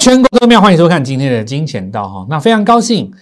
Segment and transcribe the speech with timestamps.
[0.00, 2.26] 全国都庙，欢迎收看今天的金钱道哈。
[2.30, 3.12] 那非常高兴，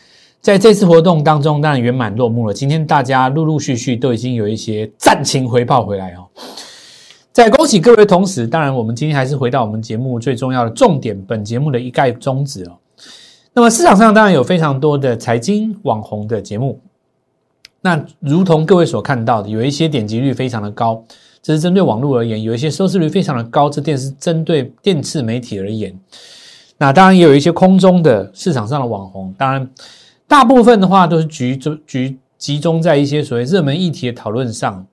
[0.41, 2.55] 在这次活动当中，当然圆满落幕了。
[2.55, 6.29] 今天大家陆陆续续都已经有一些战情回报回来哦。
[7.33, 12.79] 在恭喜各位的同时，当然我们今天还是回到我们节目最重要的重点，本节目的一概宗旨哦。
[13.53, 16.81] 那么市场上当然有非常多的财经网红的节目，
[17.81, 21.03] 那如同各位所看到的，有一些点击率非常的高，
[21.43, 25.93] 这是针对网络而言；有一些收视率非常的高，这电视针对电视媒体而言。
[26.79, 29.69] 那当然也有一些空中的市场上的网红，当然
[30.29, 34.87] 大部分的话都是集中集集中在一些所谓热门议题的讨论上，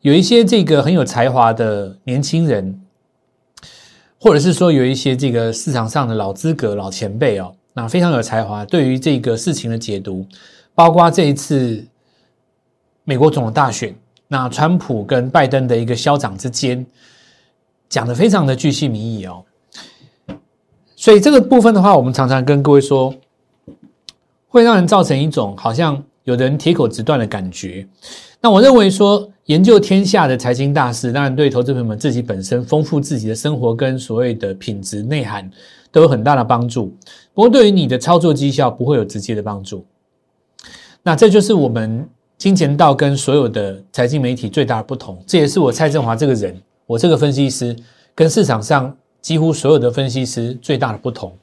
[0.00, 2.80] 有一些这个很有才华的年轻人，
[4.20, 10.26] 或者是说有一些这个市场上的老资格老前辈哦，那非常有才华，对于这个事情的解读，
[10.74, 11.86] 包括这一次
[13.04, 13.94] 美国总统大选，
[14.26, 16.84] 那川普跟拜登的一个消长之间，
[17.88, 19.44] 讲的非常的具细迷意哦。
[21.06, 23.14] 所以这个部分的话，我们常常跟各位说，
[24.48, 27.86] 会让人造成一种好像有人铁口直断的感觉。
[28.40, 35.48] 那我认为说，研究天下的财经大事，当然对投资朋友们自己本身丰富自己的生活跟所谓的品质内涵
[35.92, 36.92] 都有很大的帮助。
[37.32, 39.86] 不过，对于你的操作绩效不会有直接的帮助。
[41.04, 42.04] 那这就是我们
[42.36, 45.22] 金钱道跟所有的财经媒体最大的不同。
[45.24, 47.76] 这也是我蔡振华这个人，我这个分析师
[48.12, 48.92] 跟市场上。
[49.26, 51.36] 几乎所有的分析师最大的不同，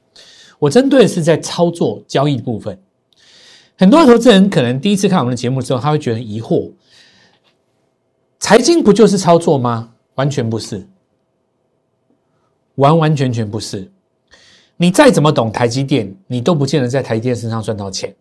[0.58, 2.80] 我针对的是在操作交易部分。
[3.76, 6.72] 很多投资人可能第一次看我们的节目之后，他会觉得疑惑：
[8.38, 9.92] 财经不就是操作吗？
[10.14, 10.88] 完全不是，
[12.76, 13.92] 完完全全不是。
[14.78, 18.16] 你再怎么懂台积电，你都不见得在台积电身上赚到钱，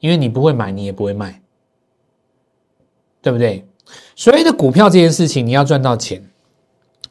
[0.00, 1.40] 因为你不会买，你也不会卖，
[3.22, 3.66] 对不对？
[4.14, 6.22] 所谓的股票这件事情，你要赚到钱，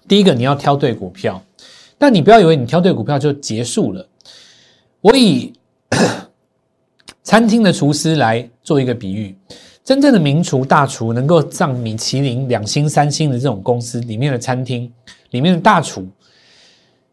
[0.08, 1.44] 第一个你要挑对股票。
[2.02, 4.04] 但你不要以为你挑对股票就结束了。
[5.02, 5.54] 我以
[7.22, 9.38] 餐厅的厨师来做一个比喻，
[9.84, 14.92] 真正的名厨大厨能够上米其林两星三星的这种公司里面的餐厅
[15.30, 16.08] 里面的大厨，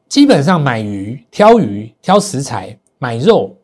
[0.09, 3.55] 基本上买鱼、挑鱼、挑食材、买肉、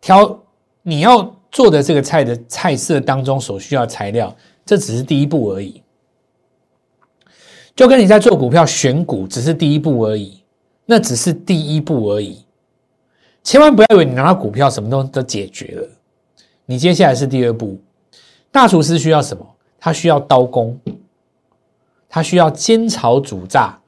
[0.00, 0.42] 挑
[0.82, 5.82] 你要做的这个菜的菜色当中所需要材料，这只是第一步而已。
[7.76, 10.37] 就跟你在做股票选股只是第一步而已，
[10.90, 12.46] 那只是第一步而已。
[13.44, 15.88] 千万不要以为你拿到股票什么都都解决了，
[16.64, 17.78] 你接下来是第二步。
[18.50, 19.46] 大厨师需要什么？
[19.78, 20.80] 他需要刀工，
[22.08, 23.78] 他需要煎炒煮炸，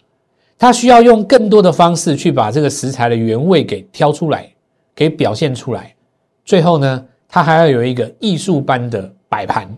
[0.58, 4.52] 他需要用更多的方式去把这个食材的原味给挑出来，
[4.94, 5.96] 给表现出来。
[6.44, 9.74] 最后呢，他还要有一个艺术般的摆盘，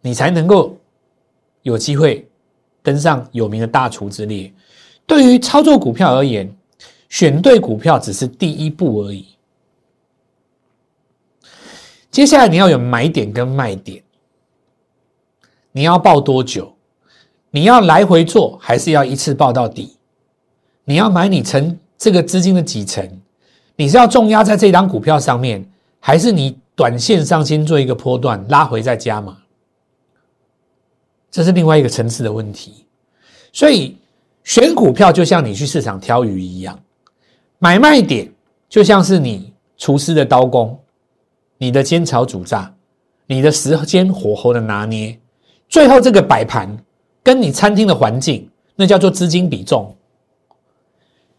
[0.00, 0.74] 你才能够。
[1.62, 2.28] 有机会
[2.82, 4.52] 登上有名的大厨之列。
[5.06, 6.50] 对于操作股票而言，
[7.08, 9.26] 选对股票只是第一步而已。
[12.10, 14.02] 接下来你要有买点跟卖点，
[15.72, 16.72] 你要报多久？
[17.50, 19.96] 你要来回做，还是要一次报到底？
[20.84, 23.08] 你要买你成这个资金的几成？
[23.76, 25.64] 你是要重压在这张股票上面，
[26.00, 29.36] 还是你短线上先做一个波段拉回再加码？
[31.30, 32.86] 这是另外一个层次的问题，
[33.52, 33.96] 所以
[34.44, 36.78] 选股票就像你去市场挑鱼一样，
[37.58, 38.30] 买卖点
[38.68, 40.78] 就像是你厨师的刀工，
[41.58, 42.72] 你的煎炒煮炸，
[43.26, 45.18] 你的时间火候的拿捏，
[45.68, 46.76] 最后这个摆盘
[47.22, 49.96] 跟你餐厅的环境，那叫做资金比重，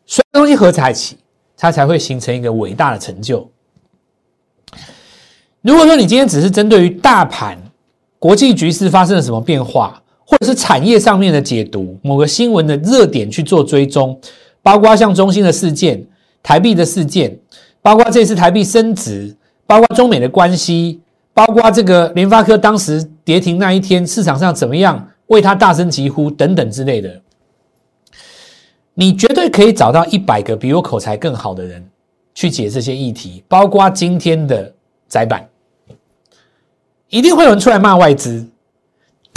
[0.06, 1.18] 所有东西合在一起，
[1.56, 3.50] 它才会形成一个伟大的成就。
[5.62, 7.58] 如果说你今天只是针对于大盘，
[8.18, 14.20] 国际局势发生了什么变化，或者是产业上面的解读，某个新闻的热点去做追踪，
[14.64, 16.04] 包括像中心的事件、
[16.42, 17.38] 台币的事件，
[17.82, 19.36] 包括这次台币升值，
[19.68, 21.00] 包括中美的关系，
[21.34, 27.22] 包括这个联发科当时跌停那一天市场上怎么样为他大声疾呼等等之类的，
[28.96, 31.88] 你绝对可以找到一百个比我口才更好的人
[32.34, 34.74] 去解这些议题，包括今天的
[35.08, 35.48] 窄板。
[37.10, 38.46] 一定会有人出来骂外资，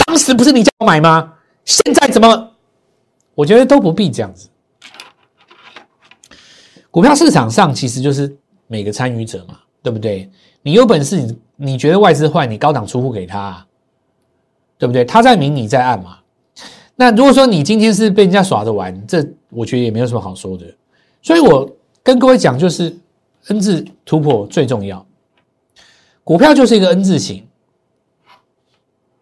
[0.09, 1.31] 当时不是你叫我买吗？
[1.65, 2.51] 现在怎么？
[3.35, 4.49] 我觉得都不必这样子。
[6.89, 8.35] 股票市场上其实就是
[8.65, 10.27] 每个参与者嘛，对不对？
[10.63, 13.63] 你有本事，你你觉得外资坏，你高档出户给他，
[14.79, 15.05] 对不对？
[15.05, 16.17] 他在明，你在暗嘛。
[16.95, 20.65] 那如果说你今天是被人家耍着玩，这我觉得也没有什么好说的。
[21.21, 21.69] 所以我
[22.01, 22.97] 跟各位讲，就是
[23.49, 25.05] N 字突破最重要。
[26.23, 27.45] 股票就是一个 N 字形。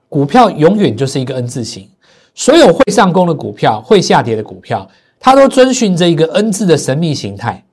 [0.10, 1.90] 股票永远就是一个 N 字形，
[2.34, 4.90] 所有会上攻的股票、会下跌的股票，
[5.20, 7.64] 它都遵循着一个 N 字的神秘形态。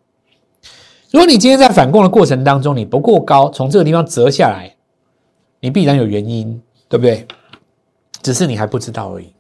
[1.11, 4.75] 如果你今天在反攻的过程当中，你不过高，从这个地方折下来，
[5.61, 7.27] 你必然有原因，对不对？
[8.21, 9.33] 只是你还不知道而已。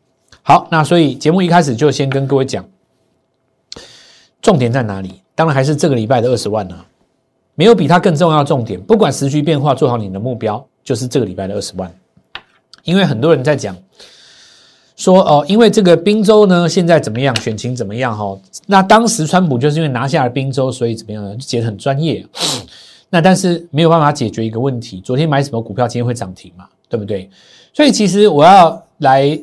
[0.42, 2.64] 好，那所以节目一开始就先跟各位讲，
[4.40, 5.22] 重点在哪里？
[5.34, 6.78] 当然还是这个礼拜的二十万呢，
[7.56, 8.80] 没有比它更重要的重点。
[8.80, 11.92] 不管时局变化，做好你的目标，就是这个礼拜的二十万。
[12.84, 13.76] 因为很多人在讲。
[14.96, 17.34] 说哦，因为这个宾州呢，现在怎么样？
[17.40, 18.16] 选情怎么样？
[18.16, 21.32] 哈，那当时川普就是因为拿下了宾州，所以怎么样呢？
[21.34, 22.24] 就解得很专业。
[23.10, 26.66] 那但是没有办法解决一个问题：昨天买什么股票，今天会涨停嘛？
[26.88, 27.28] 对不对？
[27.72, 29.36] 所以其实我要来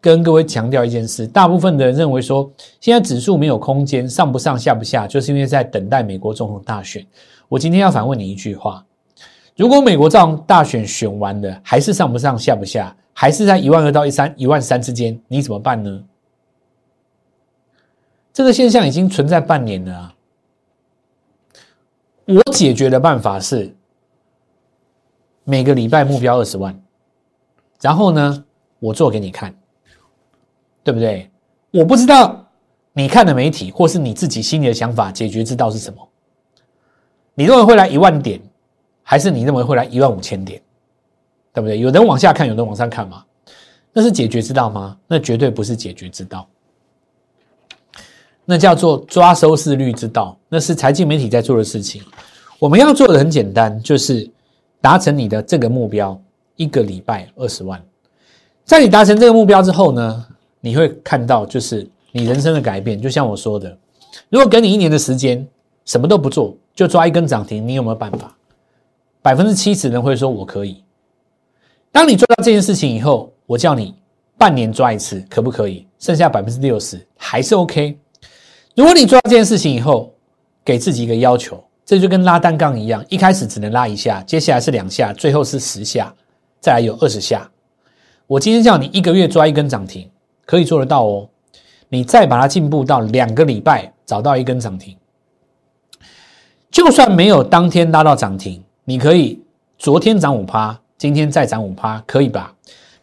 [0.00, 2.50] 跟各位强调一件事：大部分的人认为说，
[2.80, 7.04] 现在指数没有空间，上不上下不下，就是因为在等待美国总统大选。
[7.50, 8.82] 我今天要反问你一句话：
[9.56, 12.94] 如果美国这样大选选完了，还是上不上下不下？
[13.12, 16.04] 还是在一万二到一三一万三之间，你怎么办呢？
[18.32, 20.14] 这个现象已经存在半年了啊！
[22.26, 23.72] 我解决的办法是
[25.44, 26.76] 每个礼拜目标二十万，
[27.80, 28.44] 然后呢，
[28.80, 29.54] 我做给你看，
[30.82, 31.30] 对不对？
[31.70, 32.44] 我不知道
[32.92, 36.08] 你看的媒体或是你自己心里的想法，解决之道是什么？
[37.34, 38.40] 你认为会来一万点，
[39.04, 40.60] 还是你认为会来一万五千点？
[41.52, 41.78] 对不对？
[41.78, 43.24] 有人往下看，有人往上看吗？
[43.92, 44.96] 那是解决之道吗？
[45.06, 46.44] 那绝对不是解决之道。
[48.44, 52.02] 那叫做抓收视率之道，那是财经媒体在做的事情。
[52.58, 54.28] 我们要做的很简单，就是
[54.80, 56.20] 达成你的这个目标，
[56.56, 57.80] 一个礼拜二十万。
[58.64, 60.26] 在你达成这个目标之后呢，
[60.60, 63.00] 你会看到就是你人生的改变。
[63.00, 63.78] 就像我说的，
[64.28, 65.46] 如果给你一年的时间，
[65.84, 68.36] 什么都不做，就抓一根涨停，你有没有办法？
[69.24, 70.84] 百分之七十人会说我可以。
[71.90, 73.94] 当你做到这件事情以后，我叫你
[74.36, 75.86] 半年抓一次，可不可以？
[75.98, 77.98] 剩下百分之六十还是 OK。
[78.76, 80.12] 如果你做到这件事情以后，
[80.62, 86.14] 给自己一个要求，这就跟拉单杠一样，一开始只能拉一下，接下来是两下，最后是十下，
[86.60, 87.50] 再来有二十下。
[88.26, 90.06] 我今天叫你一个月抓一根涨停，
[90.44, 91.26] 可以做得到哦。
[91.88, 94.94] 你再把它进步到两个礼拜找到一根涨停，
[96.70, 99.42] 就算没有当天拉到涨停，你可以
[99.78, 100.80] 昨天涨五趴。
[100.96, 102.54] 今天再涨五趴，可以吧？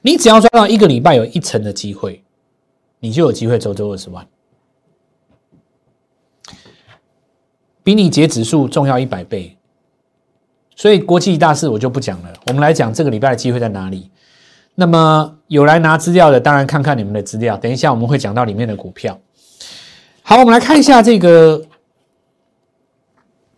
[0.01, 2.23] 你只要抓到一个礼拜有一成的机会，
[2.99, 4.25] 你就有机会周周二十万，
[7.83, 9.55] 比你截指数重要一百倍。
[10.75, 14.09] 所以国际大事我就不讲了，我们来讲这个礼拜的机会在哪里。
[14.73, 17.55] 那么有来拿资料的，当然看看你们的资料。
[17.57, 19.19] 等一下我们会讲到里面的股票。
[20.23, 21.63] 好，我们来看一下这个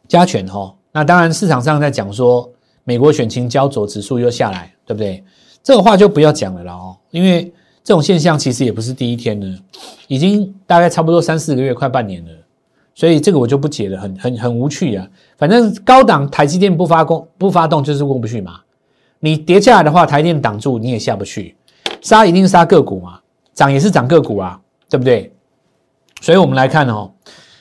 [0.07, 0.75] 加权哈。
[0.93, 2.49] 那当然市场上在讲说。
[2.85, 5.23] 美国选情焦灼，指数又下来，对不对？
[5.63, 7.45] 这个话就不要讲了啦哦，因为
[7.81, 9.57] 这种现象其实也不是第一天了，
[10.09, 12.31] 已经大概差不多三四个月，快半年了，
[12.93, 15.07] 所以这个我就不解了，很很很无趣啊。
[15.37, 18.59] 反正高档台积电不发功不发动就是过不去嘛。
[19.21, 21.55] 你跌下来的话，台电挡住你也下不去，
[22.01, 23.17] 杀一定杀个股嘛，
[23.53, 24.59] 涨也是涨个股啊，
[24.89, 25.31] 对不对？
[26.19, 27.09] 所以我们来看哦，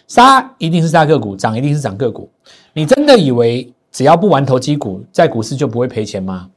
[0.09, 2.29] 杀一定是杀个股，涨一定是涨个股。
[2.73, 3.73] 你真的以为？
[3.91, 6.51] 只要不玩投机股，在股市就不会赔钱吗？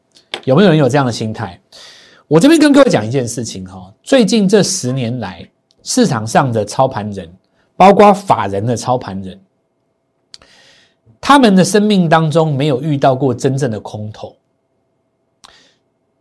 [0.46, 1.60] 有没有人有这样的心态？
[2.30, 5.46] 我这边跟各位讲一件事情哈，最近这十年来，
[5.84, 7.30] 市场上的操盘人，
[7.75, 9.38] 包括法人的操盘人，
[11.20, 14.34] 他们的生命当中没有遇到过真正的空头。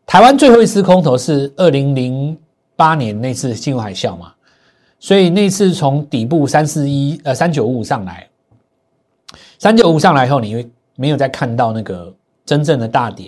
[0.04, 2.37] 台湾最后一次空头是二零零
[2.75, 4.35] 八年那次金融海啸嘛，
[4.99, 8.28] 所以那次从底部三四一呃三九五五上来，
[9.58, 10.70] 三九五上来后，你会。
[10.96, 12.14] 没有再看到那个
[12.46, 13.26] 真正的大跌，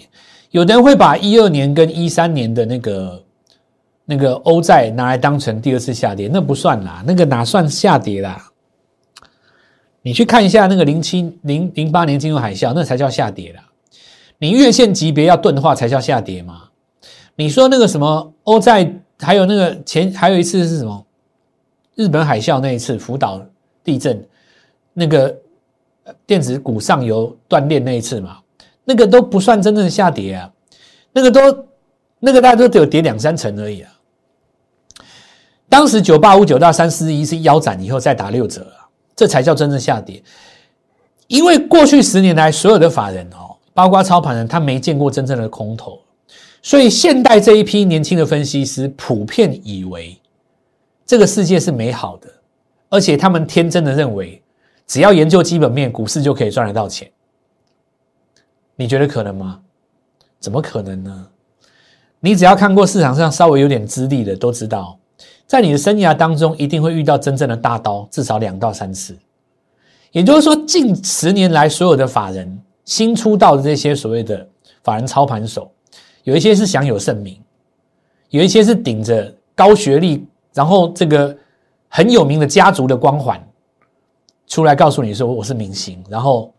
[0.52, 3.25] 有的人会把一二年跟一三年的那个
[4.04, 8.40] 那个欧债拿来当成第二次下跌，那不算啦，那个哪算下跌啦？
[10.00, 13.64] 你去看一下那个零七零零八年金融海啸，那才叫下跌啦。
[14.38, 16.68] 你月线级别要钝化才叫下跌嘛？
[17.35, 21.04] 你说那个什么欧债，还有那个前还有一次是什么？
[21.97, 23.45] 日本海啸那一次福岛
[23.83, 24.25] 地震
[24.92, 25.37] 那个。
[26.27, 28.39] 电子股上游断裂那一次嘛，
[28.85, 30.51] 那个都不算真正下跌啊，
[31.13, 31.41] 那个都
[32.21, 33.93] 那个大家都只有跌两三成而已啊。
[35.69, 38.87] 当时九八五九到三四一是腰斩以后再打六折啊，
[39.17, 40.23] 这才叫真正下跌。
[41.27, 45.99] 因为过去十年来所有的法人哦，包括操盘人，他没见过真正的空头，
[46.63, 50.17] 所以现代这一批年轻的分析师普遍以为
[51.05, 52.29] 这个世界是美好的，
[52.89, 54.41] 而且他们天真的认为。
[54.87, 57.11] 只要研究基本面，股市就可以赚得到钱。
[58.76, 59.61] 你觉得可能吗？
[60.38, 61.26] 怎么可能呢？
[62.21, 64.99] 你只要看过市场上稍微有点资历的，都知道，
[65.47, 69.16] 在你的生涯当中一定会遇到真正的大刀，至少两到三次。
[70.12, 74.47] 也就是说，近十年来所有的法人新出道的这些所谓的
[74.83, 75.71] 法人操盘手，
[76.25, 77.38] 有一些是享有盛名，
[78.31, 81.37] 有一些是顶着高学历，然后这个
[81.88, 83.43] 很有名的家族的光环
[84.47, 86.53] 出来告诉你说我是明星，然后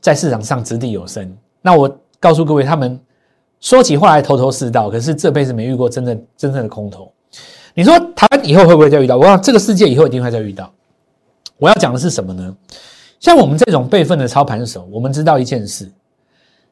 [0.00, 1.36] 在市场上掷地有声。
[1.60, 2.98] 那我告诉各位，他们
[3.60, 7.12] 说起话来头头是道，可是这辈子没遇过真正真正的空头。
[7.74, 9.16] 你说台湾以后会不会再遇到？
[9.16, 10.72] 我想这个世界以后一定会再遇到。
[11.58, 12.56] 我要讲的是什么呢？
[13.20, 15.90] 像我们这种备份的操盘手，我们知道一件事：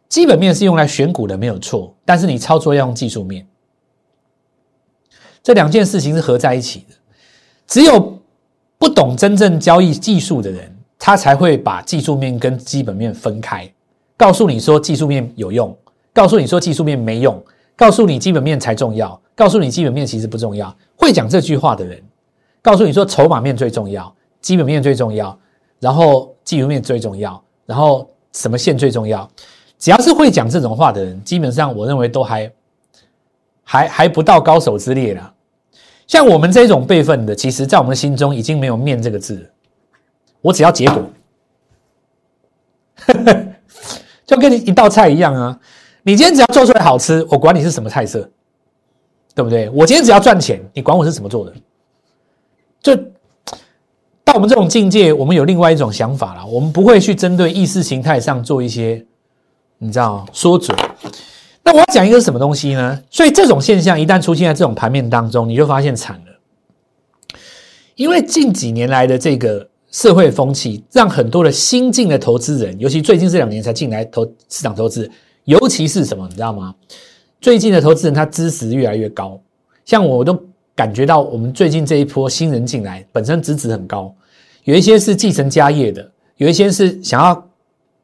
[0.09, 1.93] 基本面是用来选股的，没有错。
[2.05, 3.45] 但是你操作要用技术面，
[5.43, 6.95] 这两件事情是合在一起的。
[7.67, 8.17] 只有
[8.87, 13.69] 不懂真正交易技术的人，他才会把技术面跟基本面分开，
[14.17, 15.77] 告诉你说技术面有用，
[16.13, 19.21] 告诉你说技术面没用，告诉你基本面才重要。
[19.35, 22.01] 告诉你基本面其实不重要，会讲这句话的人，
[22.63, 25.37] 告诉你说筹码面最重要，基本面最重要，
[25.81, 29.29] 然后技术面最重要，然后什么线最重要？
[29.81, 32.53] 只要是会讲这种话的人，基本上我认为都还
[33.65, 35.33] 还还不到高手之列了。
[36.07, 39.51] 像我们这种辈分的，其实在我们心中已经没有面这个字，
[40.41, 41.03] 我只要结果，
[44.27, 45.61] 就跟你一道菜一样啊！
[46.03, 48.31] 你今天只要做出来好吃，我管你是什么菜色。
[49.35, 49.69] 对不对？
[49.69, 51.53] 我今天只要赚钱，你管我是怎么做的？
[52.81, 52.97] 就
[54.25, 56.47] 到我们这种境界，我们有另外一种想法了。
[56.47, 59.05] 我们不会去针对意识形态上做一些，
[59.77, 60.75] 你知道说准。
[61.67, 63.03] 那我要讲一个什么东西呢？
[63.11, 67.39] 所以这种现象一旦出现在这种盘面当中，你就发现惨了。
[67.97, 75.11] 因为近几年来的这个社会风气，让很多的新进的投资人，尤其最近这两年才进来投市场投资，
[75.43, 76.73] 尤其是什么，你知道吗？
[77.41, 79.41] 最近的投资人他知识越来越高，
[79.85, 80.41] 像我都
[80.77, 84.15] 感觉到我们最近这一波新人进来，本身资质很高，
[84.63, 87.45] 有一些是继承家业的，有一些是想要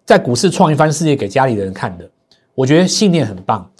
[0.05, 2.11] 在股市创一番事业给家里人看的，
[2.55, 3.71] 我觉得信念很棒，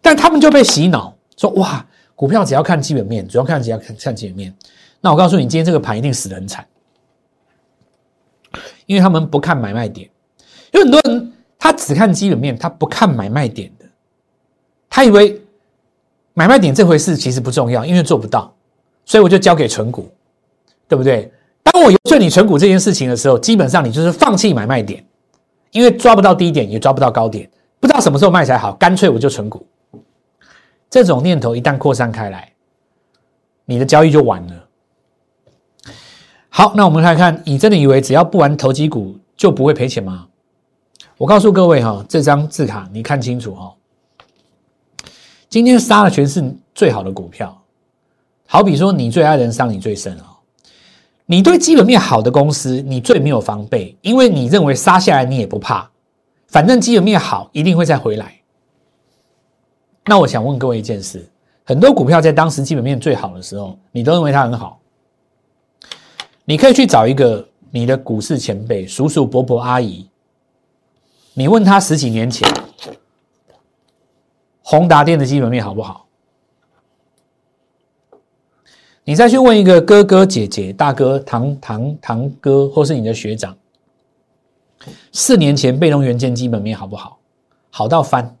[0.00, 1.84] 但他们就被洗脑说哇，
[2.14, 4.54] 股票只要看基本面，主要看只要看看基本面，
[5.00, 6.66] 那我告诉你，今天这个盘一定死得很惨，
[8.86, 10.08] 因为他们不看买卖点，
[10.72, 13.84] 有很多人他只看基本面，他不看买卖点的。
[14.90, 15.40] 他以为
[16.34, 18.52] 买卖点这回事其实不重要，因为做不到，
[19.04, 20.10] 所以我就交给存股，
[20.88, 21.30] 对不对？
[21.62, 25.04] 当我游说你存股这件事情的时候，基本上你就是放弃买卖点，
[25.70, 27.48] 因为抓不到低点，也抓不到高点，
[27.80, 29.66] 不知道什么时候卖才好，干脆我就存股。
[30.90, 32.52] 这种念头一旦扩散开来，
[33.64, 34.64] 你的交易就完了。
[36.48, 40.26] 好，那我们来看，你真的以为只要不玩投机股就不会赔钱吗？
[41.16, 43.74] 我告诉各位哈，这张字卡你看清楚哈。
[45.48, 47.62] 今天杀的全是最好的股票，
[48.46, 50.38] 好比说你最爱人伤你最深啊！
[51.26, 55.90] 你对基本面好的公司，你最没有防备，因为你认为杀下来你也不怕，
[56.48, 58.34] 反正基本面好一定会再回来。
[60.04, 61.26] 那我想问各位一件事：
[61.64, 64.80] 很多股票在当时基本面最好的时候，你都认为它很好，
[66.44, 70.08] 你可以去找一个你的股市前辈、叔叔、伯伯、阿姨，
[71.34, 72.48] 你问他十几年前。
[74.62, 76.06] 宏达电的基本面好不好？
[79.02, 83.56] 你再去问一个哥哥姐姐、大哥、堂堂堂哥，或是你的学长，
[85.12, 87.18] 四年前被动元件基本面好不好？
[87.70, 88.36] 好到翻，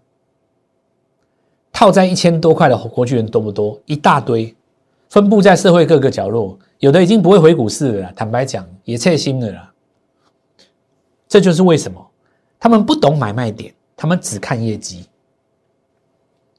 [1.72, 3.80] 套在一千多块的国巨人多不多？
[3.86, 4.54] 一大堆，
[5.08, 8.12] 分布在社会各个角落，有的已经不会回股市了。
[8.16, 9.72] 坦白讲，也切心的了。
[11.28, 12.04] 这就是为什么
[12.58, 15.06] 他们不懂买卖点，他们只看业绩。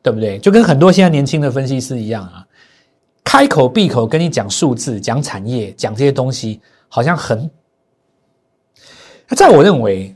[0.02, 0.40] 对不对？
[0.40, 2.48] 就跟很多现在年轻的分析师一样啊，
[3.22, 7.52] 开口闭口跟你讲数字、讲产业、讲这些东西，好像很……
[9.36, 10.16] 在我认为，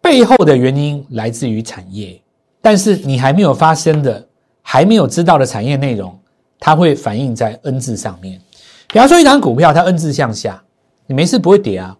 [0.00, 2.20] 背后的原因来自于产业，
[2.60, 4.26] 但是你还没有发生的、
[4.62, 6.18] 还没有知道的产业内容，
[6.58, 8.40] 它会反映在 N 字上面。
[8.88, 10.62] 比方说，一张股票它 N 字向下，
[11.06, 11.96] 你没事不会跌啊。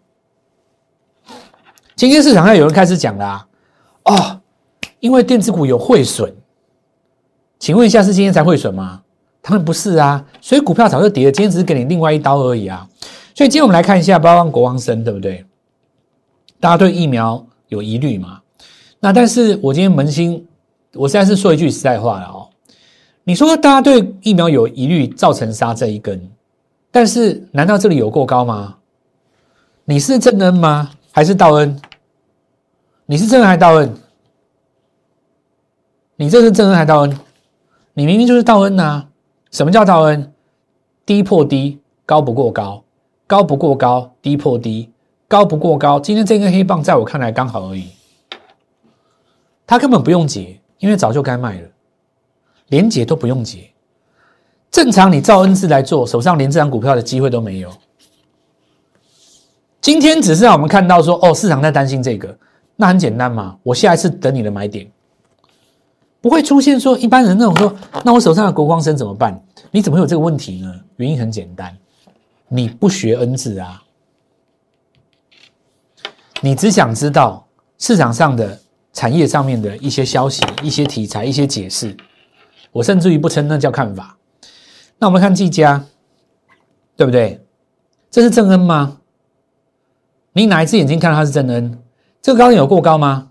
[1.96, 3.46] 今天市场上有人开始讲啦，
[4.04, 4.36] 哦。
[5.00, 6.30] 因为电子股有汇损，
[7.58, 9.00] 请问一下是今天才汇损吗？
[9.40, 12.86] 他们不是啊，所以股票早就跌了，今天只是给你另外一刀而已啊。
[13.34, 15.44] 所以今天我们来看一下，包括国王生，对不对？
[16.58, 18.40] 大家对疫苗有疑虑嘛？
[19.00, 20.46] 那但是我今天扪心，
[20.94, 22.48] 我现在是说一句实在话了哦。
[23.24, 26.30] 你说大家对疫苗有疑虑，造成杀这一根，
[26.90, 28.76] 但是难道这里有过高吗？
[29.84, 30.90] 你是正恩吗？
[31.12, 31.80] 还是道恩？
[33.06, 33.94] 你是正恩还是道恩？
[36.16, 37.18] 你这是正恩还是道恩？
[37.94, 39.06] 你明明就是道恩呐！
[39.50, 40.32] 什么叫道恩
[41.04, 42.84] 低破低，高不过高，
[43.30, 44.90] 高不过高，低破低，
[45.28, 46.00] 高不过高。
[46.00, 47.84] 今天这根黑棒在我看来刚好而已，
[49.64, 51.68] 它根本不用解，因为早就该卖了，
[52.70, 53.70] 连解都不用解。
[54.68, 57.70] 正常你照恩字来做，手上连这张股票的机会都没有。
[59.80, 62.36] 今天只是让我们看到说，哦，市场在担心这个，
[62.74, 64.90] 那很简单嘛，我下一次等你的买点。
[66.20, 67.72] 不会出现说一般人那种说，
[68.04, 69.40] 那我手上的国光生怎么办？
[69.70, 70.74] 你怎么会有这个问题呢？
[70.96, 71.72] 原因很简单，
[72.52, 73.80] 你不学 N 字啊，
[76.40, 77.46] 你只想知道
[77.78, 78.60] 市场上的
[78.92, 81.96] 产业上面的一些消息、一些题材、一些解释。
[82.72, 84.16] 我甚至于不称那叫看法。
[84.98, 85.84] 那我们看技嘉，
[86.96, 87.40] 对不对？
[88.10, 88.98] 这是正恩吗？
[90.32, 91.78] 你哪一只眼睛看到它是正恩？
[92.20, 93.30] 这个高点有过高吗？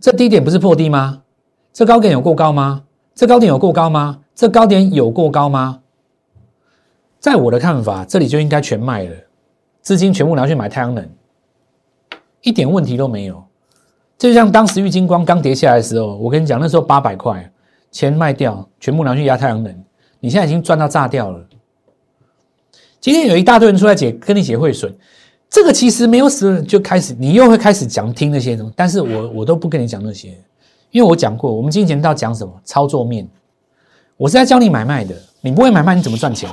[0.00, 1.22] 这低点不是破低吗？
[1.72, 2.82] 这高点有过高吗？
[3.14, 4.20] 这高点有过高吗？
[4.34, 5.82] 这高点有过高吗？
[7.20, 9.16] 在我的看法，这里就应该全卖了，
[9.82, 11.08] 资金全部拿去买太阳能，
[12.42, 13.42] 一点问题都没有。
[14.16, 17.50] 就像当时玉金光刚跌下来的时候，我跟你讲，那时候八百块
[17.90, 19.84] 钱卖掉，全部拿去压太阳能，
[20.20, 21.44] 你现在已经赚到炸掉了。
[23.00, 24.92] 今天有一大堆人出来解，跟你解汇损，
[25.48, 30.36] 这个其实没有死，就开始你又会开始讲听那些东西，但是我我都不跟你讲那些。
[30.90, 33.28] 因为我讲过，我们金钱道讲什么操作面，
[34.16, 35.14] 我是在教你买卖的。
[35.40, 36.50] 你不会买卖，你怎么赚钱？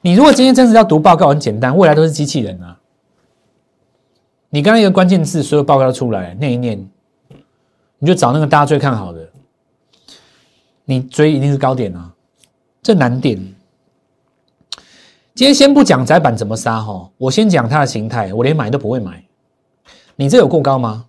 [0.00, 2.78] 你如果今天真是要读报告，很简单，未来都是机器人啊。
[4.50, 6.88] 你刚刚一个关键字，所有报告都出来，念一念，
[7.98, 9.28] 你就找那个大家最看好的，
[10.84, 12.12] 你追一定是高点啊，
[12.82, 13.36] 这难点。
[15.34, 19.22] 今天先不讲窄板怎么杀哈，我先讲它的形态，我连买都不会买。
[20.16, 21.06] 你这有过高吗？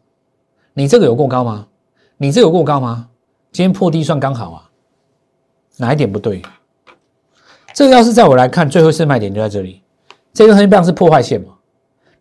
[0.73, 1.67] 你这个有过高吗？
[2.17, 3.07] 你这有过高吗？
[3.51, 4.69] 今天破低算刚好啊，
[5.77, 6.41] 哪一点不对？
[7.73, 9.81] 这个要是在我来看，最后是卖点就在这里。
[10.33, 11.47] 这根黑棒是破坏线嘛？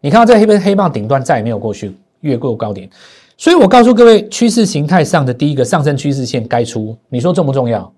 [0.01, 2.89] 你看到这黑黑棒顶端再也没有过去越过高点，
[3.37, 7.93] 所以我告诉各位，趋势形态上的第一个上升趋势线该出，你说重不重要？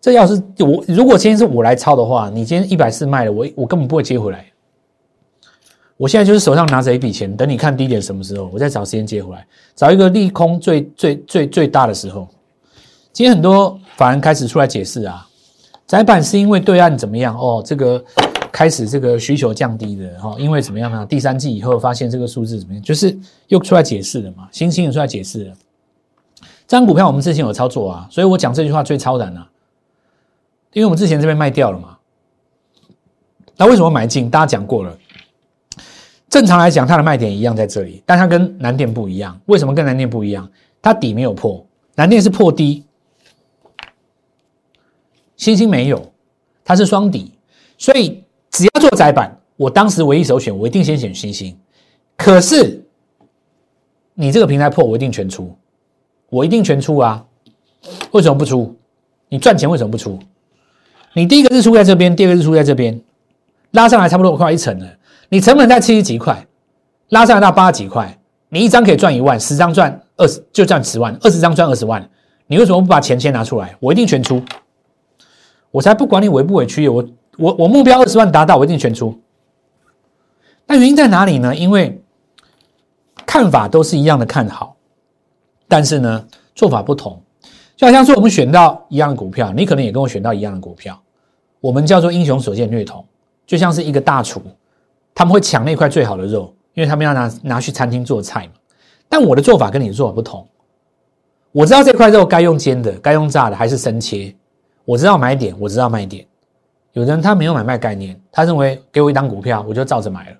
[0.00, 4.44] 这要是我如果今天是我来抄的话，你今天一百四卖了，我我根本不会接回来。
[5.96, 12.28] 我现在就是手上拿着一笔钱，等你看低点什么时候，我再找时间接回来，找一个利空最最最最大的时候。
[13.12, 15.25] 今天很多法人开始出来解释啊，
[15.86, 18.04] 窄板是因为对岸怎么样哦，这个
[18.50, 21.06] 开始这个需求降低的哈，因为怎么样呢？
[21.06, 23.16] 第三季以后发现这个数字怎么样，就是
[23.48, 25.54] 又出来解释了嘛，新兴也出来解释了。
[26.66, 29.48] 这张股票我们之前有操作啊，所以我讲这句话最超然啊，
[30.72, 31.96] 因为我们之前这边卖掉了嘛。
[33.56, 34.28] 那为什么买进？
[34.28, 34.98] 大家讲过了。
[36.28, 39.40] 正常来讲，它的卖点一样在这里，但它跟南电不一样。
[39.46, 40.50] 为什么跟南电不一样？
[40.82, 42.84] 它底没有破，南电是破低，
[45.36, 46.12] 星星没有，
[46.64, 47.32] 它是双底，
[47.78, 51.56] 所以只要做窄板，我当时唯一首选，我一定先选星星。
[52.16, 52.82] 可是
[54.14, 55.54] 你这个平台破，我一定全出，
[56.30, 57.24] 我一定全出啊！
[58.12, 58.74] 为什么不出？
[59.28, 60.18] 你赚钱为什么不出？
[61.12, 63.00] 你第一个日出在这边，第二个日出在这边，
[63.72, 64.86] 拉上来差不多快一层了。
[65.28, 66.46] 你成本在七十几块，
[67.10, 68.18] 拉上来到八十几块，
[68.48, 72.08] 你一张可以赚一万，十张赚二十就赚十万，二十张赚二十万，
[72.46, 73.76] 你为什么不把钱先拿出来？
[73.80, 74.42] 我一定全出，
[75.76, 79.14] 我才不管你委不委屈，我我我目标二十万达到，我一定全出。
[80.66, 81.54] 那原因在哪里呢？
[81.54, 82.02] 因为
[83.26, 84.74] 看法都是一样的看好，
[85.68, 87.22] 但是呢做法不同，
[87.76, 90.98] 就好像说我们选到一样的股票，你可能也跟我选到一样的股票，
[91.60, 93.04] 我们叫做英雄所见略同，
[93.46, 94.40] 就像是一个大厨。
[95.14, 98.54] 他们会抢那块最好的肉，因为他们要拿拿去餐厅做菜嘛。
[99.10, 100.48] 但我的做法跟你做法不同，
[101.52, 104.34] 我知道这块肉该用煎的，该用炸的，还是生切。
[104.86, 106.26] 我知道买点，我知道卖点。
[106.92, 110.36] 有人他没有买卖概念，他认为给我一张股票，我就照着买了。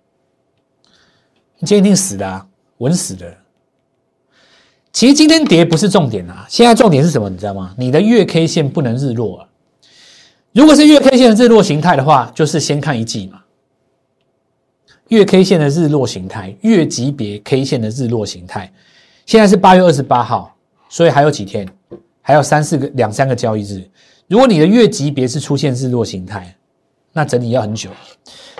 [1.59, 2.47] 今天一定死的，啊，
[2.79, 3.37] 稳死的。
[4.93, 7.29] 其实今天跌不是重点啊，现在重点是什么？
[7.29, 7.75] 你知道吗？
[7.77, 9.49] 你的月 K 线不能日落啊。
[10.53, 13.43] 如果是月 K 线的日落形态的话，就是先看一季嘛。
[15.09, 18.73] 月 K 线的日落形态，月级别 K 线的日落形态，
[19.27, 20.57] 现在是八月二十八号，
[20.89, 21.69] 所以还有几天，
[22.23, 23.87] 还有三四个、两三个交易日。
[24.29, 26.57] 如果你的月级别是出现日落形态，
[27.13, 27.91] 那整理要很久。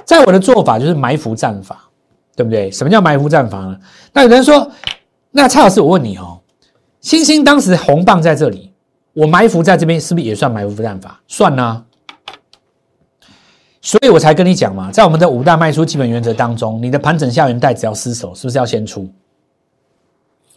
[0.05, 1.89] 在我的做法就是埋伏战法，
[2.37, 2.71] 对不对？
[2.71, 3.79] 什么叫埋伏战法呢？
[4.13, 4.71] 那有人说，
[5.31, 6.41] 那蔡老师，我问你哦，
[7.01, 8.73] 星星当时红棒在这里，
[9.13, 11.21] 我埋伏在这边，是不是也算埋伏战法？
[11.27, 11.85] 算呢。
[13.83, 19.09] 所以我才跟你讲嘛，在我们的五大卖出基本原则当中，你的盘整下缘带只要失守，是不是要先出？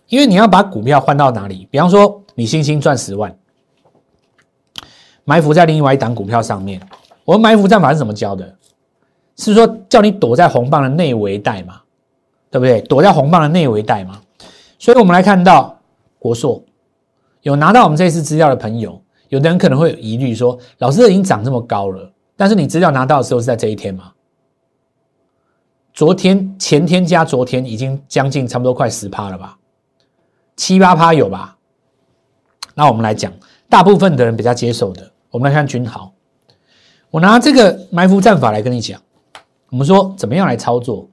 [0.08, 1.68] 因为你要把股票换到哪里？
[1.70, 3.36] 比方说，你星星赚十万，
[5.26, 6.82] 埋伏在另外一档股票上面。
[7.26, 8.56] 我们埋伏战法是怎么教的？
[9.38, 11.82] 是说叫你躲在红棒的内围带嘛，
[12.52, 12.82] 对不对？
[12.82, 14.20] 躲在红棒的内围带嘛。
[14.78, 15.80] 所以我们来看到
[16.18, 16.62] 国硕
[17.42, 24.12] 有拿到我们这次资料的朋友，有的人可能会有疑虑说，老师已经涨这么高了，但是你资料拿到的时候是在这一天吗？
[25.94, 29.58] 昨天、前天加昨天已经将近差不多快十趴了吧，
[30.56, 31.56] 七八趴有吧？
[32.74, 33.32] 那我们来讲，
[33.70, 36.12] 大部分的人比较接受的，我们来看君豪。
[37.12, 39.02] 我拿这个埋伏战法来跟你讲，
[39.70, 41.08] 我们说怎么样来操作？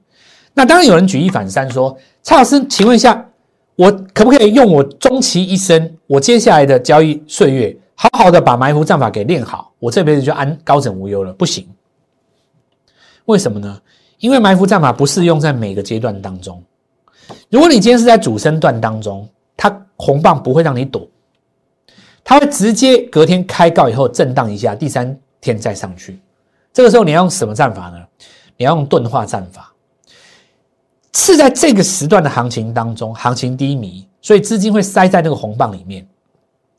[0.53, 3.27] 那当然有人举一反三说，蔡老师，请问一下，
[3.75, 11.31] 我可不可以用我终其一生，我接下来的交易岁月，好好的把埋伏战法给练好，我这辈子就安高枕无忧了？
[11.33, 11.67] 不行，
[13.25, 13.79] 为什么呢？
[14.19, 16.63] 因为埋伏战法不适用在每个阶段当中。
[17.49, 21.07] 如果你今天是在主升段当中，它红棒不会让你躲，
[22.29, 26.19] 它会直接隔天开高以后震荡一下，第三天再上去。
[26.73, 28.05] 这个时候你要用什么战法呢？
[28.57, 29.73] 你要用钝化战法。
[31.13, 36.05] 是在这个时段的行情当中，行情低迷，所以资金会塞在那个红棒里面，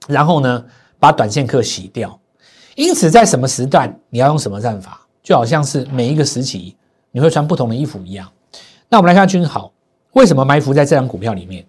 [0.07, 0.63] 然后呢
[0.99, 2.21] 把短线客洗掉。
[2.75, 6.77] 因此，在什么时段你要用什么战法，就好像是每一个时期。
[7.11, 8.31] 你会穿不同的衣服一样。
[8.87, 9.73] 那我们来看君豪，
[10.13, 11.65] 为什么埋伏在这张股票里面？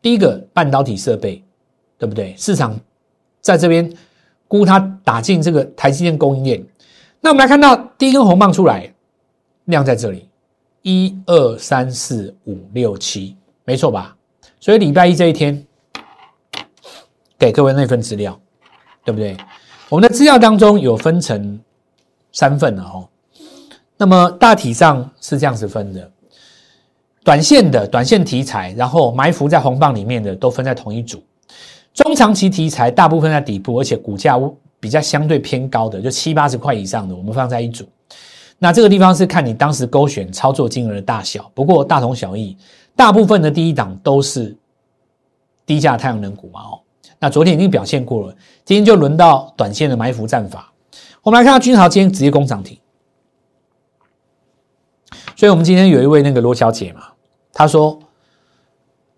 [0.00, 1.44] 第一个，半导体设备，
[1.98, 2.34] 对不对？
[2.38, 2.74] 市场
[3.42, 3.92] 在这边
[4.48, 6.64] 估它打进这个台积电供应链。
[7.20, 8.90] 那我们来看到第一根红棒出来，
[9.66, 10.28] 量在这里，
[10.80, 14.16] 一二三四五六七，没错吧？
[14.58, 15.64] 所以礼拜一这一天，
[17.38, 18.40] 给各位那份资料，
[19.04, 19.36] 对不对？
[19.88, 21.60] 我们的资料当中有分成
[22.32, 23.08] 三份了哦。
[23.96, 26.10] 那么大体上是这样子分的，
[27.22, 31.22] 短线的短线题材，然后埋伏在红棒里面的都分在同一组，
[31.94, 34.38] 中长期题材大部分在底部，而且股价
[34.80, 37.86] 比较相对偏高的，就七八十块以上的，我们放在一组。
[38.58, 42.56] 那这个地方是看你当时勾选操作金额的大小，不过大同小异，
[42.94, 44.56] 大部分的第一档都是
[45.66, 46.80] 低价太阳能股嘛哦。
[47.18, 50.72] 那昨天已经表现过了，今天就轮到短线的埋伏战法。
[51.22, 52.78] 我们来看到君豪今天直接攻涨停。
[55.36, 57.02] 所以，我们今天有一位那个罗小姐嘛，
[57.52, 57.98] 她说，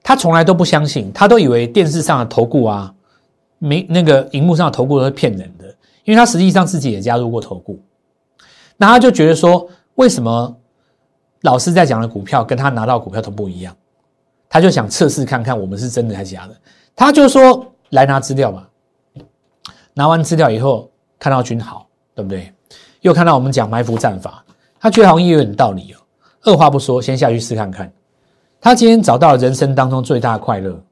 [0.04, 2.94] 他从来都不相信，他都以为电视上的投顾啊，
[3.58, 5.64] 没那个荧幕上的投顾都是骗人的，
[6.04, 7.80] 因为他实际上自己也加入过投顾，
[8.76, 10.54] 那他就觉得说，为什么
[11.40, 13.74] 老师在讲的股票跟他拿到股票都不一样？
[14.46, 16.54] 他就想测试看看我们是真的还是假的，
[16.94, 18.68] 他就说来拿资料吧。
[19.94, 22.52] 拿完资料以后，看到君豪，对不对？
[23.00, 24.44] 又看到我们讲埋伏战法，
[24.78, 25.96] 他觉得好像也有点道理哦。
[26.42, 27.90] 二话不说，先下去试看看。
[28.64, 30.82] 他今天找到人生当中最大的快乐。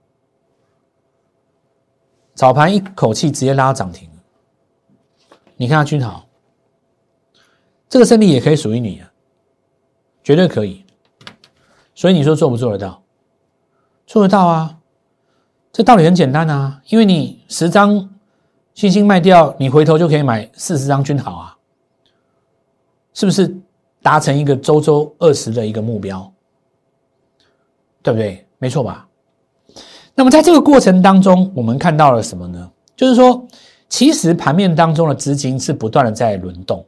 [2.34, 4.06] 早盘一口气直接拉涨停
[5.56, 6.22] 你看君豪，
[7.88, 9.10] 这个胜利也可以属于你啊，
[10.22, 10.84] 绝对可以。
[11.94, 13.02] 所以你说做不做得到？
[14.06, 14.78] 做得到啊！
[15.72, 18.06] 这道理很简单啊，因为你十张
[18.74, 21.56] 星星卖掉，你回头就可以买四十张君豪啊，
[23.14, 23.56] 是不是？
[24.02, 26.31] 达成一个周周二十的一个目标，
[28.02, 28.46] 对不对？
[28.58, 29.06] 没错吧？
[30.14, 32.70] 那么在这个过程当中，我们看到了什么呢？
[32.96, 33.46] 就是说，
[33.88, 36.84] 其实盘面当中的资金是不断的在轮动。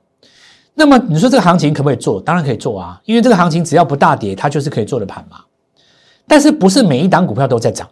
[0.75, 2.21] 那么你说这个行情可不可以做？
[2.21, 5.39] 当然可以做啊，因为这个行情只要不大跌，它就是可以做的盘嘛。
[6.27, 7.89] 但是不是每一档股票都在涨，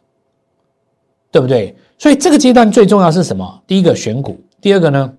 [1.31, 1.77] 对不对？
[1.99, 3.63] 所以这个阶段最重要是什么？
[3.67, 5.13] 第一个选股，第二个呢，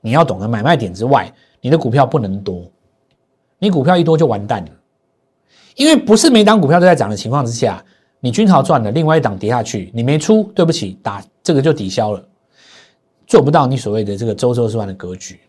[0.00, 2.62] 你要懂得买卖点之外，你的股票不能多。
[3.58, 4.70] 你股票一多就完蛋了，
[5.76, 7.82] 因为不是每档股票都在涨的情况之下，
[8.20, 12.22] 你均豪赚了，另外一档跌下去，你没出，对不起，打这个就抵消了，
[13.26, 15.40] 做不到你所谓的这个周周是万的格局。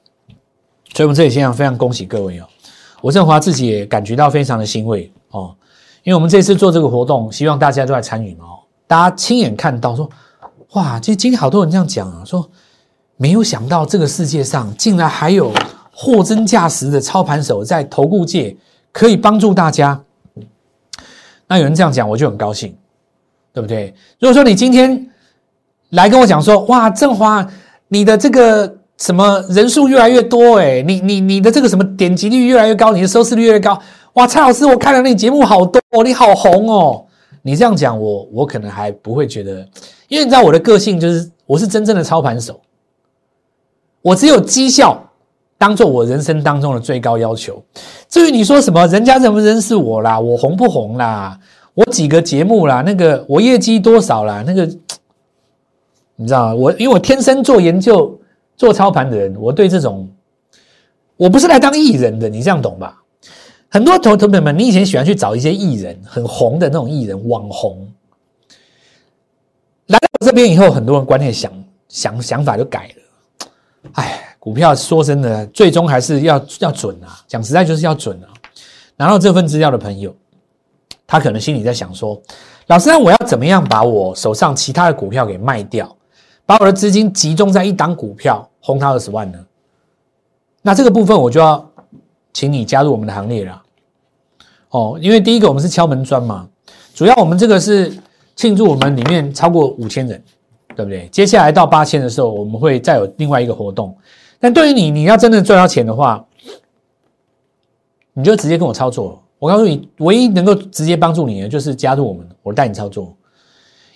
[0.94, 2.48] 所以，我们这里现在非常恭喜各位哦，
[3.02, 5.56] 我振华自己也感觉到非常的欣慰哦，
[6.04, 10.10] 因为我们这次做这个活动，希望大家都来参与嘛哦，大家亲眼看到说，
[10.74, 12.50] 哇，这今天好多人这样讲啊，说
[13.18, 15.52] 没有想到这个世界上竟然还有。
[15.94, 18.56] 货真价实的操盘手在投顾界
[18.92, 20.02] 可以帮助大家，
[21.48, 22.76] 那有人这样讲，我就很高兴，
[23.54, 23.94] 对不对？
[24.20, 25.10] 如果说你今天
[25.92, 27.46] 来跟我讲说，哇，振华，
[27.88, 33.82] 你的这个什么人数越来越多，哎，你你你的这个什么点击率越来越高，你的收视率越来越高，
[34.14, 37.06] 哇，蔡老师，我看了你节目好多，你好红哦，
[37.42, 39.68] 你这样讲，我我可能还不会觉得，
[40.08, 42.60] 因为你知道我的个性就是我是真正的操盘手，
[44.02, 45.08] 我只有绩效。
[45.62, 47.64] 当做我人生当中的最高要求。
[48.10, 51.40] 至于你说什么，人家认不认识我啦，我红不红啦，
[51.76, 54.66] 我几个节目啦，那个我业绩多少啦，那个
[56.16, 56.56] 你知道吗？
[56.56, 58.20] 我因为我天生做研究，
[58.58, 60.10] 做操盘的人，我对这种
[61.16, 63.00] 我不是来当艺人的，你这样懂吧？
[63.70, 67.88] 很多投投朋友们，你以前喜欢去找一些艺人，很红的那种艺人，网红，
[69.86, 71.52] 来到我这边以后，很多人观念想
[71.88, 73.92] 想想法就改了。
[73.94, 77.22] 哎，股票说真的，最终还是要要准啊！
[77.28, 78.28] 讲实在就是要准啊！
[78.98, 80.12] 拿到这份资料的朋友，
[81.06, 82.20] 他可能心里在想说
[82.66, 85.96] ：“老师，那我要怎么样把我手上其他的股票给卖掉，
[86.48, 89.38] 把我的资金集中在一档股票，轰他二十万呢？”
[90.64, 91.64] 那这个部分我就要。
[92.34, 93.62] 请你加入我们的行列了，
[94.70, 96.48] 哦，因为第一个我们是敲门砖嘛，
[96.96, 97.94] 主要我们这个是
[98.38, 100.24] 庆祝我们里面超过五千人，
[100.74, 101.10] 对不对？
[101.10, 103.94] 接下来到八千的时候，我们会再有另外一个活动。
[104.42, 106.26] 但对于你，你要真的赚到钱的话，
[108.12, 109.24] 你就直接跟我操作。
[109.40, 113.16] 我告诉你，唯一能够直接帮助你的就是加入我们，我带你操作。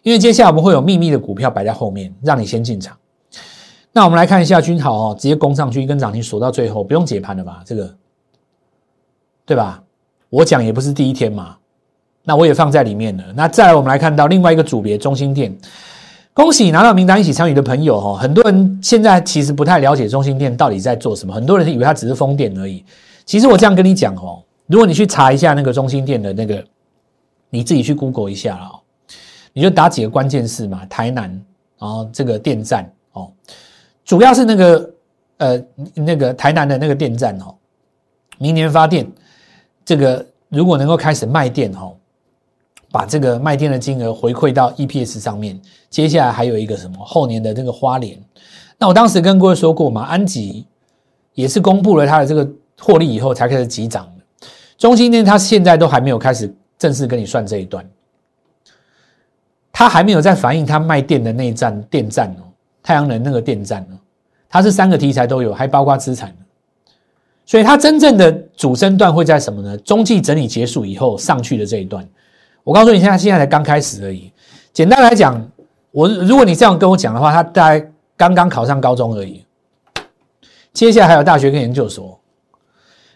[0.04, 2.96] 因为接下来我们会有秘密的股票摆在后面，让你先进场。
[3.92, 7.62] 那我们来看一下君豪哦，直接攻上去一根涨停锁到最后，不用解盘了吧？
[7.66, 7.94] 这个。
[9.46, 9.84] 对吧？
[10.30, 11.56] 我讲也不是第一天嘛，
[12.24, 13.24] 那我也放在里面了。
[13.36, 15.56] 那再来，我们来看到另外一个组别中心店，
[16.36, 18.18] 恭喜拿到名单一起参与的朋友哈。
[18.18, 22.84] 很多人现在其实不太了解中心店到底在做什么，很多人以为它只是封店而已。
[23.24, 26.62] 其实我这样跟你讲哦，如果你去查一下那个中心店的那个，
[27.50, 28.84] 你自己去 Google 一下哦，
[29.54, 31.30] 你就打几个关键字嘛，台南，
[31.80, 33.32] 然后这个电站哦，
[34.04, 34.90] 主要是那个
[35.38, 37.56] 呃那个台南的那个电站哦，
[38.38, 39.10] 明年发电。
[39.86, 41.96] 这个如果能够开始卖电哦，
[42.96, 48.18] 把这个卖电的金额回馈到 EPS 上面，接下来还有一个什么后年的这个花莲，
[48.78, 50.66] 那我当时跟各位说过嘛，安吉
[51.34, 57.86] 也是公布了它的这个获利以后才开始急涨的，中心电它现在都还没有开始正式跟你算这一段，
[59.74, 62.48] 它还没有在反映它卖电的那一站电站哦，
[62.82, 64.00] 太阳能那个电站哦，
[64.48, 66.34] 它是三个题材都有，还包括资产。
[67.46, 69.78] 所以它真正的主升段会在什么呢？
[69.80, 72.08] 中继整理结束以后上去的这一段，
[72.66, 74.32] 我告诉你，现在现在才刚开始而已。
[74.74, 75.40] 简单来讲，
[75.92, 79.46] 我如果你这样跟我讲的话，他大概刚刚考上高中而已，
[80.74, 82.20] 接下来还有大学跟研究所。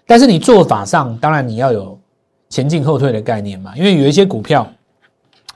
[0.05, 1.99] 但是你做法上，当然你要有
[2.47, 4.71] 前进后退的概念嘛，因为有一些股票，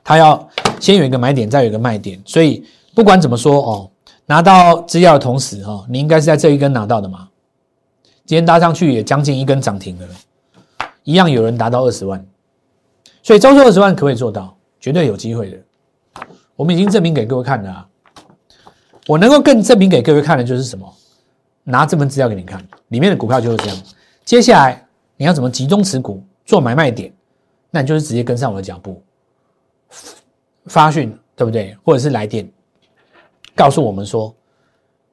[0.03, 2.19] 它要先有一个买点，再有一个卖点。
[2.25, 3.91] 所以不管怎么说哦，
[4.25, 7.29] 拿到资料的同时哈，你应该是在这一根拿到的嘛。
[8.25, 10.07] 今天搭上去也将近一根涨停了，
[11.03, 12.25] 一样有人达到二十万，
[13.23, 14.55] 所以招收二十万可不可以做到？
[14.79, 15.57] 绝对有机会的。
[16.55, 17.87] 我们已经证明给各位看了啊，
[19.07, 20.93] 我能够更证明给各位看的就是什么？
[21.63, 23.77] 拿这份资料给你看，里面的股票就是这样。
[24.25, 27.11] 接下来你要怎么集中持股做买卖点？
[27.71, 29.01] 那你就是直接跟上我的脚步，
[30.65, 31.75] 发讯对不对？
[31.83, 32.47] 或者是来电
[33.55, 34.35] 告诉我们说，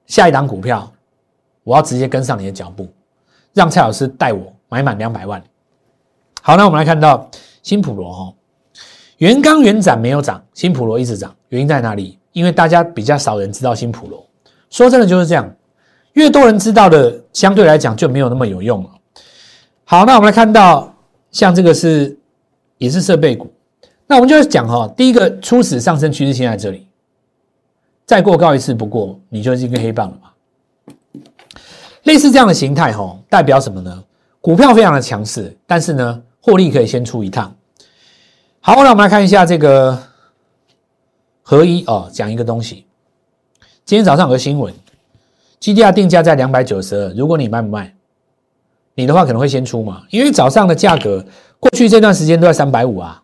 [0.07, 0.93] 下一档股票
[1.63, 2.87] 我要直接跟上你的脚步。
[3.55, 5.43] 让蔡老师带我买满两百万。
[6.43, 7.29] 好，那我们来看到
[7.63, 8.33] 新普罗哈，
[9.19, 12.19] 原钢原展没有涨，新普罗一直涨，原因在哪里？
[12.33, 14.27] 因为大家比较少人知道新普罗。
[14.71, 15.53] 说真的就是这样，
[16.13, 18.91] 越多人知道的，相对来讲就没有那么有用了。
[19.85, 20.95] 好，那我们来看到
[21.33, 22.17] 像这个是
[22.79, 23.53] 也是设备股，
[24.07, 26.87] 那我们就讲哈，第一个初始上升趋势线在这里，
[28.07, 30.31] 再过高一次不过，你就是一个黑棒了嘛。
[32.05, 34.03] 类似这样的形态，哈，代表什么呢？
[34.41, 37.55] 股票非常的强势，但是呢，获利可以先出一趟。
[38.61, 39.99] 好，那我们来看一下这个
[41.43, 42.85] 合一哦，讲一个东西。
[43.85, 44.73] 今天早上有个新闻
[45.61, 47.95] ，GDR 定价在两百九十二，如果你卖不卖？
[48.95, 51.25] 你的话可能会先出嘛，因为早上的价格
[51.59, 53.23] 过去这段时间都在三百五啊，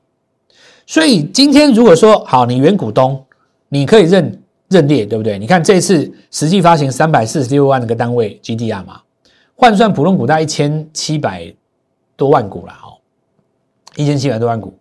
[0.86, 3.24] 所以今天如果说好，你原股东，
[3.68, 4.42] 你可以认。
[4.68, 5.38] 认列对不对？
[5.38, 9.00] 你看这次实际发行三百四十六万个单位 GDR 嘛，
[9.54, 11.54] 换算普通股大概一千七百
[12.16, 12.95] 多万股了哦，
[13.96, 14.72] 一千七百多万股。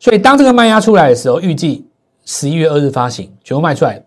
[0.00, 1.86] 所以当这个卖压出来的时候，预计
[2.24, 4.02] 十一月二日发行，全部卖出来。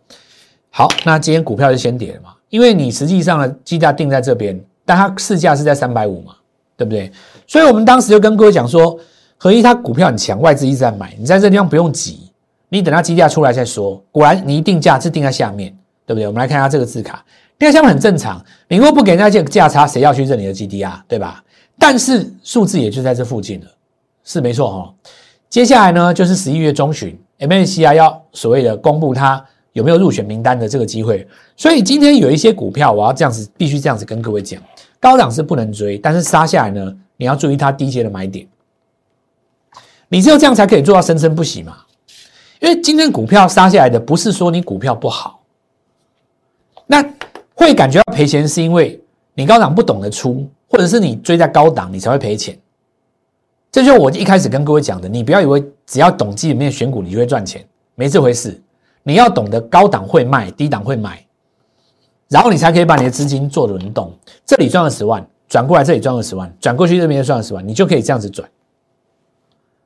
[0.70, 6.36] 好，那今天股票就先跌了嘛，因为你实际上的基价定在这边，但它市价是在三百五嘛，
[6.76, 7.10] 对不对？
[7.48, 9.00] 所以我们当时就跟各位讲说，
[9.38, 12.30] 合一它股票很强，外资一直在买，你在这地方不用急。
[12.68, 14.04] 你等它基价出来再说。
[14.12, 15.72] 果然，你一定价是定在下面，
[16.06, 16.28] 对不对？
[16.28, 17.24] 我们来看一下这个字卡，
[17.58, 18.44] 定在下面很正常。
[18.68, 21.02] 你如果不给人家这个价差，谁要去认你的基地啊？
[21.08, 21.42] 对吧？
[21.80, 23.68] 但是数字也就在这附近了，
[24.26, 24.94] 是没错哈。
[25.48, 31.26] 接下来呢，就是十一月中旬，MSCI 要所谓的公布它有没有入选名单的这个机会。
[31.56, 34.62] 所以今天有一些股票，我要这样子，必须这样子跟各位讲：
[35.00, 38.46] 高档是不能追，但是杀下来呢，你要注意它低阶的买点。
[40.10, 41.78] 你只有这样才可以做到生生不息嘛。
[42.60, 45.42] 因为今天股票杀下来的不是说你股票不好，
[46.88, 47.04] 那
[47.54, 49.00] 会感觉到赔钱，是因为
[49.34, 52.58] 你高档不懂得出，或者是你追在高档，你才会赔钱。
[53.76, 57.62] 这就是我一开始跟各位讲的，你不要以为只要懂基本面选股，你就会赚钱，
[57.96, 58.58] 没这回事。
[59.04, 61.22] 你要懂得高档会卖，低档会买，
[62.30, 64.14] 然后你才可以把你的资金做轮动。
[64.46, 68.50] 这里赚二十万，转过来这里赚二十万，转过去这边赚二十万，你就可以这样子转。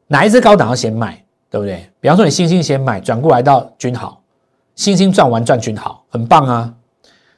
[0.06, 1.89] 哪一只高档要先卖，对不对？
[1.99, 4.21] 比方说你星星先买，转过来到君豪，
[4.75, 6.71] 星星赚完赚君豪，很棒啊！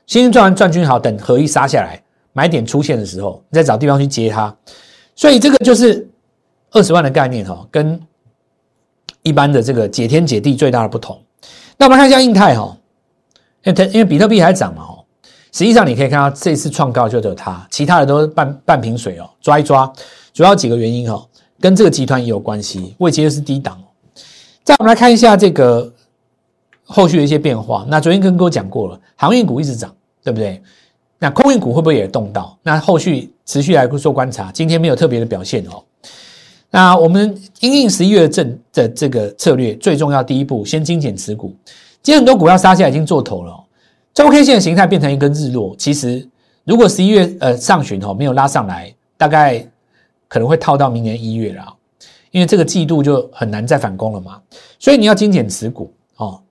[0.05, 4.53] 星星赚完赚君豪，等合一杀下来，买点出现的时候，你再找地方去接它。
[5.15, 6.05] 所以这个就是
[6.71, 7.99] 二十万的概念哈，跟
[9.23, 11.21] 一般的这个解天解地最大的不同。
[11.77, 12.77] 那我们看一下印泰哈，
[13.63, 15.03] 因为因为比特币还涨嘛哈，
[15.51, 19.91] 实际上你可以看到这次创高就只有它，其他的都是半半瓶水哦，抓一抓，
[20.33, 21.27] 主要几个原因哈，
[21.59, 23.81] 跟这个集团也有关系，未接是低档。
[24.63, 25.91] 再我们来看一下这个
[26.83, 30.61] 后续的一些变化，那昨天跟各位讲过了，航运股一直涨，对不对？
[31.19, 32.57] 那空运股会不会也动到？
[32.63, 35.83] 那后续持续来做观察，今天没有特别的表现哦。
[36.73, 41.53] 那我们因应十一月正的这个策略，最重要第一步，先精简持股。
[42.01, 43.53] 今天很多股票杀下已经做头了，
[44.13, 45.75] 周 K 线的形态变成一根日落。
[45.77, 46.25] 其实
[46.63, 49.63] 如果十一月呃上旬哦没有拉上来，大概
[50.29, 51.75] 可能会套到明年一月了，
[52.31, 54.41] 因为这个季度就很难再反攻了嘛。
[54.79, 56.41] 所以你要精简持股哦。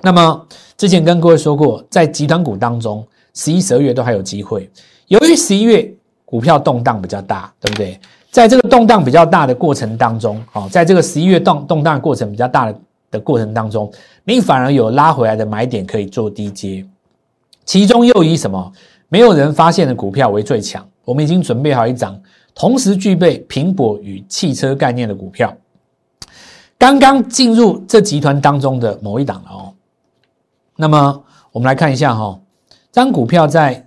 [0.00, 4.70] 那么之前跟各位说过，在集团股当中，十一、十二月都还有机会。
[5.08, 5.92] 由于十一月
[6.24, 8.00] 股票动荡比较大，对不对？
[8.34, 12.80] 在这个动荡比较大的过程当中，哦，在这个十一月动动荡过程比较大的
[13.12, 13.88] 的过程当中，
[14.24, 16.84] 你反而有拉回来的买点可以做低接，
[17.64, 18.72] 其中又以什么
[19.08, 20.84] 没有人发现的股票为最强？
[21.04, 22.20] 我们已经准备好一张
[22.56, 25.56] 同时具备苹果与汽车概念的股票，
[26.76, 29.72] 刚刚进入这集团当中的某一档了哦。
[30.74, 32.36] 那么我们来看一下哈，
[32.90, 33.86] 这张股票在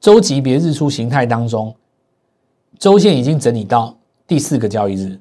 [0.00, 1.72] 周级别日出形态当中。
[2.78, 5.18] 周线已经整理到第四个交易日，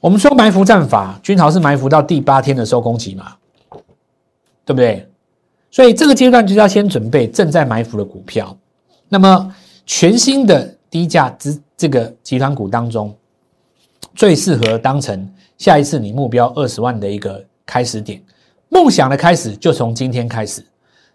[0.00, 3.34] 我们说埋伏战法，均豪是埋伏到第八天的收工期嘛，
[4.64, 5.08] 对不对？
[5.70, 8.56] 所以这个阶段就是要先准备正在埋伏的股票。
[9.08, 9.54] 那么
[9.86, 13.14] 全新的低价之这个集团股当中，
[14.14, 18.22] 最适合当成下一次你目标二十万的一个开始点，
[18.68, 20.64] 梦想的开始就从今天开始。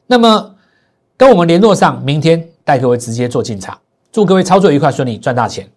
[0.06, 0.56] 那么
[1.16, 3.78] 跟我们联络上，明天带各位直接做进场。
[4.12, 5.68] 祝各位操作愉快，顺利赚大钱！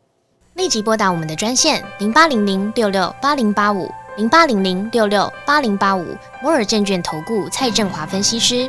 [0.54, 8.68] 立即拨打我们的专线零八零零六六八零八五零八零零六六八零八五摩尔证券投顾蔡振华分析师。